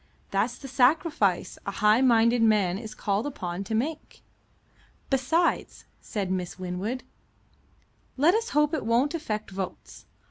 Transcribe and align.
That's 0.31 0.57
the 0.57 0.67
sacrifice 0.67 1.59
a 1.63 1.69
high 1.69 2.01
minded 2.01 2.41
man 2.41 2.79
is 2.79 2.95
called 2.95 3.27
upon 3.27 3.63
to 3.65 3.75
make." 3.75 4.23
"Besides," 5.11 5.85
said 6.01 6.31
Miss 6.31 6.57
Winwood, 6.57 7.03
"let 8.17 8.33
us 8.33 8.49
hope 8.49 8.73
it 8.73 8.83
won't 8.83 9.13
affect 9.13 9.51
votes. 9.51 10.07